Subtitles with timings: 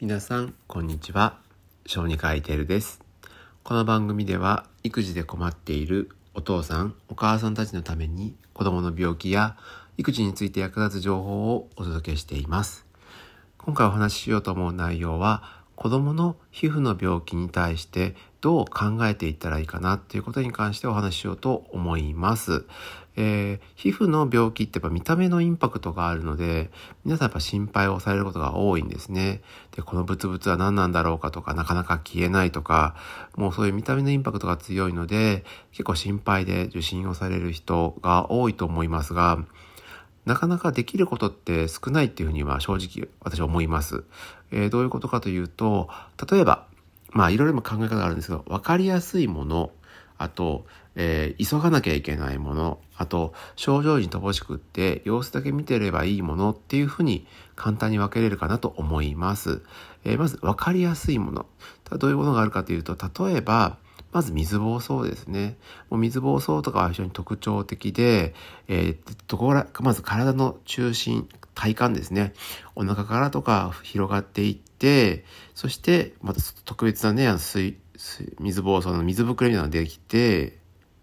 [0.00, 1.36] 皆さんこんにちは。
[1.84, 3.02] 小児科医テルです。
[3.62, 9.58] この番組では育児で困っているお父さんお母さんたちのために子供の病気や
[9.98, 12.86] 育児について役立つ情報をお届けしています。
[13.58, 22.64] 今回お話ししようと思う内容は子供の皮膚の病気に対してどう考えていったらいいかなっていうことに関してお話ししようと思います。
[23.20, 26.70] えー、皮膚の病気ってやっぱ見た目のインパクトがあるので、
[27.04, 29.42] 皆さんやっぱ心配をされることが多いんですね。
[29.76, 32.96] で、このブツブツは何なんだろうかとか、なかなか消えないとか、
[33.36, 39.44] もうそういう見た目のインパクトが強いので、結構心配で受診をされる人が多いと思いますが、
[40.24, 44.04] なかなかできることって少ないっていうふうには正直私は思います。
[44.50, 45.88] えー、どういうことかというと、
[46.30, 46.66] 例えば、
[47.10, 49.72] まあいろいろ考え方があるんですけど、わかりやすいもの、
[50.20, 50.66] あと、
[50.96, 59.62] えー、急がなきゃいけないもの、あと、症状に乏しくって、様子だけ見てればいいものっていうふうに簡単に分けれるかなと思います。
[60.04, 61.46] えー、まず、わかりやすいもの。
[61.98, 63.78] どういうものがあるかというと、例えば、
[64.12, 65.56] まず水疱瘡ですね。
[65.88, 68.34] もう水疱瘡とかは非常に特徴的で、
[68.68, 72.34] えー、どこら、まず体の中心、体幹ですね。
[72.74, 75.24] お腹からとか広がっていって、
[75.54, 80.58] そして、また特別なね、あの水、水疱瘡の水ぶくれみたいなのができて、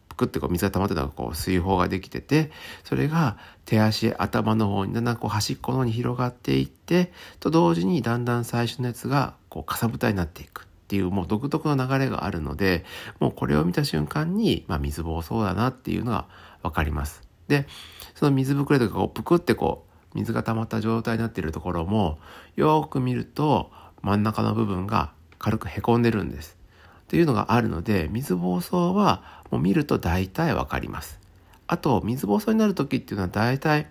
[0.10, 2.52] ぷくってこう水が溜まってたらこう水泡ができてて、
[2.84, 10.64] それが手足、頭の方にだんだんこう端っこの方に広がっていって、と同時にだんだん最初のやつがこうかさぶたになっていく。
[10.64, 12.86] っていうもう独特の流れがあるので、
[13.20, 16.28] もうこれを見た瞬間に、まあ、水疱瘡だなっていうのが
[16.64, 17.24] わかります。
[17.50, 17.68] で、
[18.16, 22.20] その水ぶくれとかこうぷくってこう水が溜まった状態になっているところも
[22.56, 23.70] よく見ると
[24.02, 26.57] 真ん中の部分が軽くへこんでるんです。
[27.08, 31.20] っていうのがあるので水疱瘡はもう見ると大体わかります。
[31.66, 33.88] あと水疱瘡になる時っていうのは大体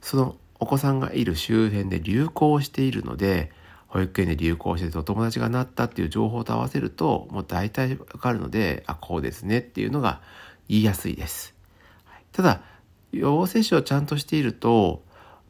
[0.00, 3.50] そのお子さんがいる周辺で流行しているので
[3.88, 10.20] 保育園で流行しててお友達がなったっていう情報と合わせるともう大体わかるのであこうですねっていうのが
[10.68, 11.54] 言いやすいです。
[12.30, 12.60] ただ
[13.10, 15.02] 予防接種をちゃんとしていると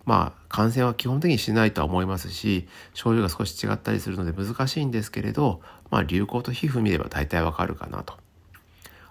[0.06, 8.14] まあ感染は基本的にしないとは思いますし症状が少し違ったりするので難しいんですけれど、まあ、流行と皮膚見れば大体わかるかなと。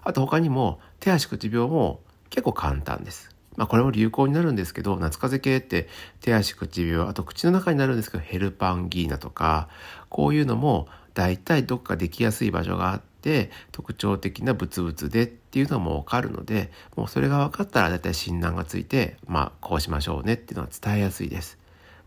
[0.02, 2.00] あと他にも手足口病も
[2.30, 3.34] 結構簡単です。
[3.56, 5.88] まあ、これも流行になるんですけど、夏風邪系って
[6.20, 9.68] 手足口病、あと口の中になるんですけど、ヘルパンギーナとか、
[10.08, 21.58] こういうのも大体どっかできやすい場所があって、特徴的なブツブツでっていうのもわかるので、もうそれが分かったら大体診断がついて、まあ、こうしましょうねっていうのは伝えやすいです。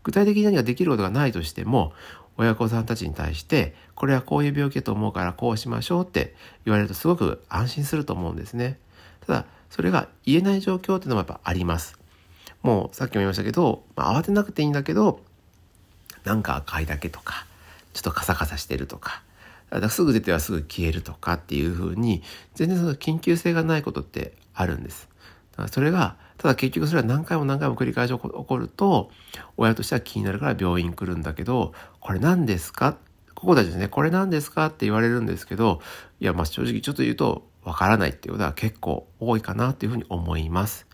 [0.04, 1.92] 具体的に何かできることがないとしても、
[2.36, 6.34] 親御さんたちに対して、これはこういう病気だと思うからこうしましょうって
[6.64, 8.78] 言われるとすごく安心すると思うんですね。
[9.26, 11.98] ただ、それが言えない状況っていうのもやっぱあります。
[12.62, 15.20] もうさっきも言いましたけど、まあ、慌てなくていいんだけど、
[16.24, 17.46] なんか赤いだけとか、
[17.92, 19.22] ちょっとカサカサしてるとか、
[19.70, 22.22] だすぐ出てはすぐ消えるとかっていう風に、
[22.54, 25.08] 全然その緊急性がないことってあるんです。
[25.52, 29.10] だからそれが、ただ結局それは何回も何回も繰り返し起こると、
[29.56, 32.96] 親としては気になるから病院来るんだけど、これ何ですか？
[33.36, 35.80] ここでですね、これ何ですかって言われるんですけど、
[36.20, 40.88] いや、ま正直ちょっと言うと、わからないっていうことは結構多いかなっていうふうに思います。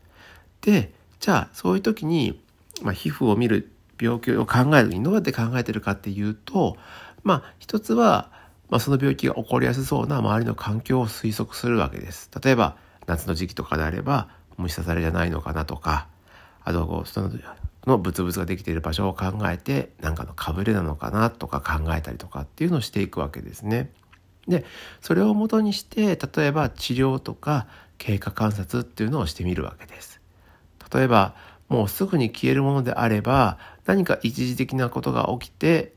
[0.60, 2.42] で、じゃあそういう時に、
[2.82, 6.76] まあ、皮膚を見る病気を考えるにどうやって考えてるかっていうと、
[7.22, 8.30] まあ一つは、
[8.68, 12.30] まあ、その病気が起こりやすそうな周りの環境を推測するわけです。
[12.44, 12.76] 例えば
[13.06, 16.08] 夏の時期とかであれば虫刺されじゃないのかなとか、
[16.64, 17.30] あとその
[17.86, 23.90] のブツブツができている場所を考えて何かのかぶれなのかなとか考えたりとかっていうのをしていくわけですね。
[24.46, 24.64] で
[25.00, 27.66] それをもとにして例えば治療とか
[27.98, 30.20] 経過観察っていうのをしてみるわけです。
[30.92, 31.34] 例えば
[31.68, 35.92] もうすぐに消えるものであれば何か一時的なことが起きて、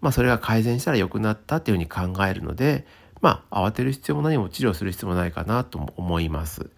[0.00, 2.86] まあ、それが改善したら良くなったっていうふうに考えるので、
[3.20, 6.70] まあ、慌てる必要も何も治療する必要もないかなと思います。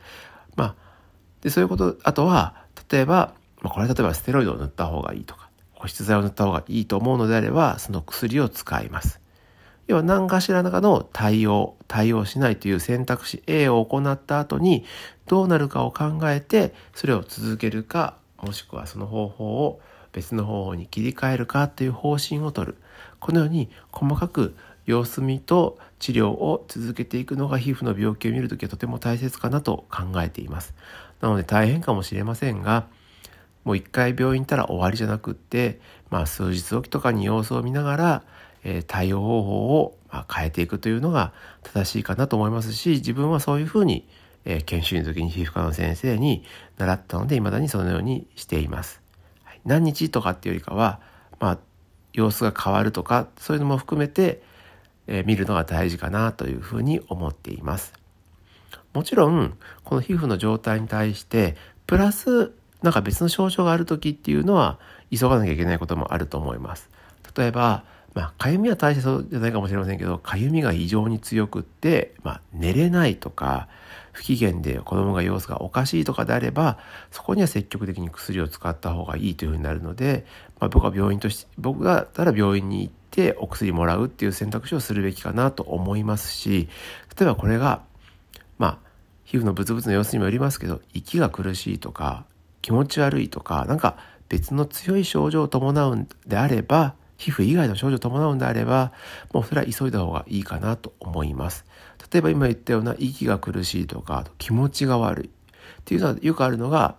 [0.56, 0.87] まあ、
[1.42, 2.54] でそういうことあとは
[2.90, 9.20] 例えば、まあ、これ例えばステロイドを塗った方がいいとか保湿剤を塗った方がいいと思うのであればその薬を使います。
[9.86, 14.84] 要は何かしらかの対応、対応しないという選択肢 A を行った後に
[15.26, 19.80] どうなるかを考えてそれを続けるかもしくはその方法を
[20.12, 22.76] 別の方法に切り替えるかという方針をとる。
[23.18, 30.74] このように細かく様子見と治療を続けていくのが皮膚の病気を見るときはとても大切かなと考えています。
[31.20, 32.86] なので大変かもしれませんが、
[33.64, 35.80] もう一回病院行ったら終わりじゃなくって、
[36.10, 38.24] まあ数日おきとかに様子を見ながら、
[38.64, 41.32] え対応方法をま変えていくというのが
[41.62, 44.08] 正しいかなと思いますし自分はそういうふうに、
[44.44, 46.44] え研修の時に皮膚科の先生に
[46.78, 49.02] 習ったので未だにそのようにしています。
[49.44, 51.00] はい、何日とかっていうよりかは、
[51.38, 51.58] まあ、
[52.12, 54.42] 様子が変わるとか、そういうのも含めて、
[55.06, 57.97] えー、見るのが大事かなというふうに思っています。
[58.98, 61.54] もちろん、この皮膚の状態に対して、
[61.86, 62.50] プラス、
[62.82, 64.80] なんか別の症状がある時っていうのは、
[65.16, 66.90] 急がなきゃいけないこともあると思います。
[67.36, 67.84] 例えば、
[68.14, 73.68] まあ、かゆみは大してそうじゃないかもしれませんけど、かゆみが異常に強くって、まあ、寝れないとか、
[74.10, 76.78] 不機嫌で子供が様子がおかしいとかであれば、
[77.12, 80.26] そこには積極的に薬を使った方がいいというふうになるので、
[80.58, 86.68] まあ、僕は病院として、僕がたら病院に行ってお薬もらうっていう選択肢をするべきかなと思いますし、
[87.16, 87.86] 例えばこれが、
[89.28, 92.24] 皮膚のブツブツの様子にもよりますけど、息が苦しいとか、
[92.62, 93.98] 気持ち悪いとか、なんか
[94.30, 98.90] 別の強い症状を伴うんであれば、皮膚以外の症状を伴うんであれば、
[99.34, 101.66] もうそれは急いだ方がいいかなと思います。
[102.10, 105.30] 例えば今言ったような息が苦しいとか、気持ちが悪いっ
[105.84, 106.96] ていうのはよくあるのが、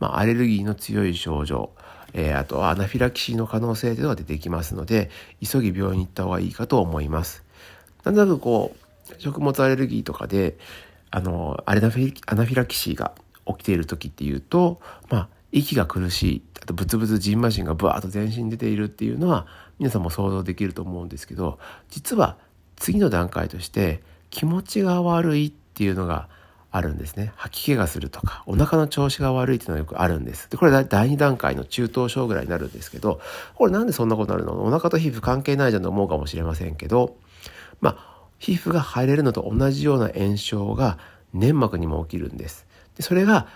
[0.00, 1.70] まあ、アレルギーの強い症状、
[2.12, 5.08] えー、あとはアナフィラキシーの可能性というのが出てきますので、
[5.42, 7.42] 急ぎ病院に行った方がいいかと思います。
[8.04, 10.58] なんとなくこう、食物アレルギーとかで、
[11.10, 13.12] あの、アレナフィアナフィラキシーが
[13.46, 19.46] 起きている時っていうと、まあ、息が苦しい、あとブツブツジンマシンがブワーッと全身に出ているっていうのは
[19.78, 21.58] 皆さんも想像できると思うんですけど、
[21.88, 22.36] 実は
[22.76, 26.28] 次の段階として気持ちが悪いっていうのが
[26.70, 27.32] あるんですね。
[27.34, 30.48] 吐き気がするとか、お腹の調子が悪いっていうのはよくあるんです。
[30.48, 33.20] で、これ第2段階の中等症ぐらいになるんですけど、
[33.56, 34.62] これなんでそんなことになるの？
[34.62, 37.16] お腹と皮膚関係ないじゃんと思うかもしれませんけど、
[37.80, 38.09] まあ、
[38.40, 40.98] 皮膚が入れるのと同じような炎症が
[41.32, 42.66] 粘膜にも起きるんです。
[42.96, 43.46] でそれが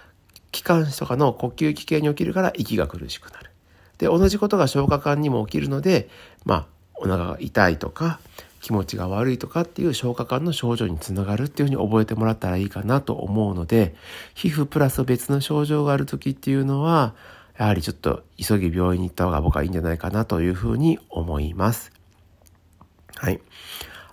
[0.53, 3.51] 気管支とかの呼吸器系に起きるから息が苦しくなる。
[3.99, 6.09] で、同じことが消化管にも起きるので、
[6.45, 8.21] まあ、お腹が痛いとか、
[8.61, 13.95] 気持ちが悪いとかっていう消化管の症状につながるっていうふうに覚えてもらったらいいかなと思うので、
[14.35, 17.15] 皮膚プラス別の症状がある時っていうのは、
[17.59, 21.93] やはりちょっと急ぎ病院に行った方が僕はいいんじゃないかなというふうに思います。
[23.17, 23.41] はい。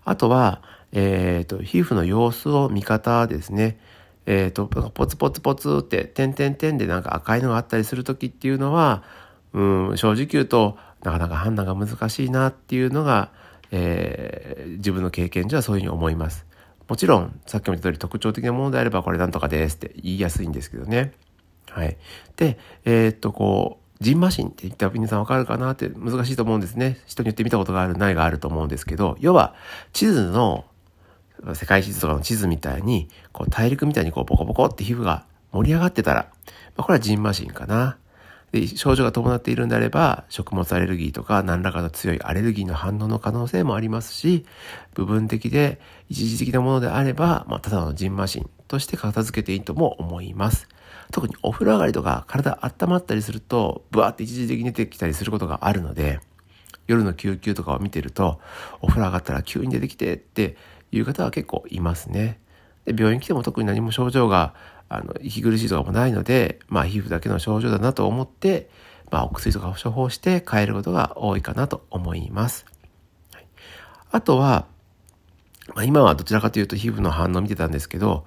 [0.06, 0.62] あとは、
[0.92, 3.80] えっ、ー、と、皮膚の様子を見方ですね。
[4.26, 9.04] えっ、ー、と、ポツポツポツって、点々点でなんか赤いのがあったりする時っていうのは、
[9.54, 13.32] うん、正直言うとなかなか判断が難しいなっていうのが、
[13.72, 16.46] えー、自分の経験じゃそういうふうに思います。
[16.88, 21.14] もちろん、さっきも言った通り特徴的なものであればこれなんとかですって言いやすいんですけどね。
[21.70, 21.98] はい。
[22.36, 27.00] で、えー、っと、こう、ジンマシンって言ったら皆さんわかるかなって難しいと思うんですね。
[27.06, 29.54] 人によって見たことがある、ないがあると思うんですけど、要は
[29.94, 30.66] 地図の、
[31.54, 36.32] 世界地図とかの地図みたいに、こう大陸みたいにこうポコポコって皮膚が盛り上がってたら、
[36.76, 37.98] まあ、これはジンマシンかな。
[38.52, 44.46] で症状が伴っているんであれば食物アレルギーとか何らかの強いアレルギーの反応の可能性もありますし
[44.94, 50.68] 部分的で一時的なものであれば、まあ、ただのジンマシンとして片付けていいとも思います
[51.12, 56.20] 特にお風呂上がりとか体温まったりするとブワーって一時的に出てきたりすることがあるので
[56.88, 58.40] 夜の救急とかを見てると
[58.82, 60.58] お風呂上がったら急に出てきてって
[60.92, 62.40] いう方は結構いますね
[62.86, 64.54] で病院来ても特に何も症状が
[64.94, 68.70] あの、息苦しいとかもないので、まあ、皮膚だけの症状だなと思って、
[69.10, 72.66] まあ、お薬とかを処方して変えることが多いかなと思います。
[73.34, 73.48] はい、
[74.12, 74.68] あとは、
[75.76, 78.26] まあ、今はどちらかというと皮膚の反応を見てたんですけど、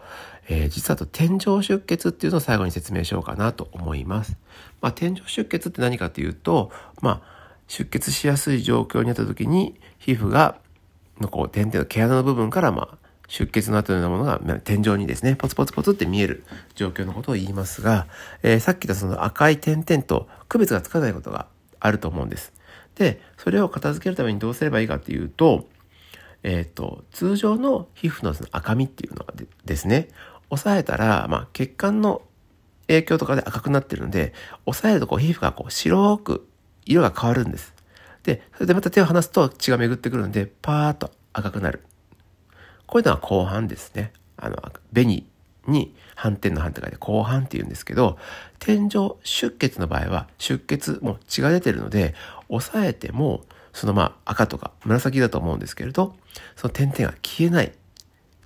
[0.48, 4.36] えー、実はと天井出血っていうのを最後に説明しようかなと思います。
[4.80, 6.70] まあ、天井出血って何かというと、
[7.00, 7.34] まあ、
[7.66, 10.56] 出血しやすい状況になった時に皮膚が
[11.20, 18.06] のこう点々の毛穴の部分からまあ出血の跡のようなものが天井にですね、ポツポツポツって見える状況のことを言いますが、
[18.42, 21.46] えー、さっき言ったその赤い点々と区別がつかないことが
[21.80, 22.52] あると思うんです。
[22.96, 25.66] で、それを片付けるためにどうすればいいかっていうと、
[26.42, 29.32] えっ、ー、と、通常の皮膚のその赤みっていうのが
[29.64, 30.08] ですね、
[30.50, 32.22] 押さえたら、まあ、血管の
[32.86, 34.32] 影響とかで赤くなってるので、
[34.66, 36.48] 押さえるとこう皮膚がこう白く
[36.84, 37.74] 色が変わるんです。
[38.22, 41.82] で、それでまた手を離すと血が巡ってくるんで、パーッと赤くなる。
[42.86, 44.12] こういうのは後半ですね。
[44.36, 44.56] あの、
[44.92, 45.24] 紅
[45.66, 48.18] に反転の反って書いて後半って言うんですけど、
[48.58, 52.14] 天井出血の場合は出血も血が出てるので、
[52.48, 56.14] 押さえても、そのまあ赤とか紫だと思うんですけれど、
[56.56, 57.72] その点々が消えない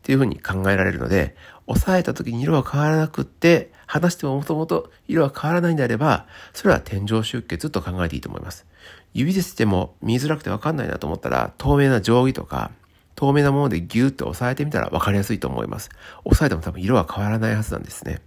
[0.09, 1.37] っていうふうに考えられるので、
[1.67, 6.25] 押さえた時に色が変わらなくって、離してももともと色が変わらないんであれば、
[6.55, 8.65] それは天井出血と考えていいと思います。
[9.13, 12.71] 指でしても見づらくてわかんないなと思ったら、透明な定規とか、
[13.17, 15.91] 透明なものでギューって押さえてみたら分かりやすいと思います。
[16.25, 18.23] 押さえても多分色は変わらないはずなんですね。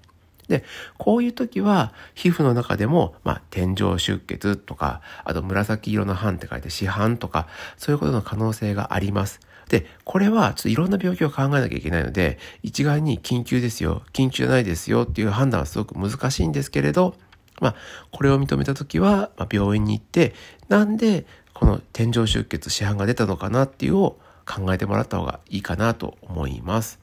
[0.49, 0.63] で、
[0.99, 7.47] こういう時は、皮膚の中でも、まあ、天井出血とか、あと紫色の斑って書いて市販とか、
[7.77, 9.39] そういうことの可能性があります。
[9.71, 17.15] で、これは、ちょっといろんな病気を考えなきゃいけないので、一概に緊急ですよ、緊急じゃないですよっていう判断はすごく難しいんですけれど、
[17.61, 17.75] まあ、
[18.11, 20.33] これを認めた時は、まあ、病院に行って、
[20.67, 26.99] なんでこの天井出血市販が出たのかなっていうを考えてもらった方がいいかなと思います。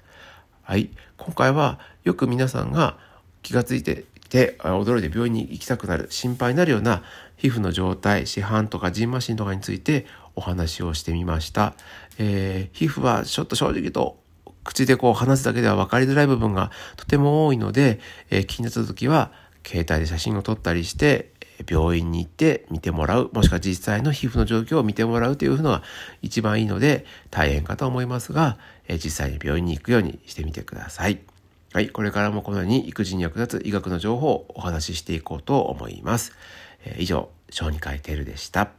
[0.61, 0.91] はい。
[1.17, 2.99] 今回はよく皆さんが
[3.43, 7.03] 気がついてて驚いて病院に行きたくなる心配になるような
[7.37, 10.07] 皮膚の状態市販とかジンマシンとかについて
[10.37, 11.75] お話をしてみました。
[12.19, 14.19] えー、皮膚はちょっと正直と
[14.65, 19.33] 口でこう話すだけでは分かりづらい部分がとても多いので、えー、気になった時は
[19.65, 21.33] 携帯で写真を撮ったりして
[21.69, 25.83] 病院に行って見てもらうもしくは実際の皮膚の状況を見てもらうというのが
[26.23, 31.21] 一番いいので大変かと思いますが、えー、実際に病院に行くようにしてみてください。
[31.75, 36.33] はい、これからもこのように育児に役立つ医学の情報をお話ししていこうと思います。
[36.85, 38.78] えー、以上、小児科医テルでした。